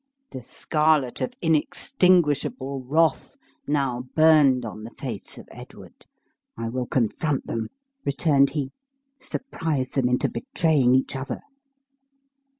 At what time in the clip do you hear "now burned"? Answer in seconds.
3.67-4.65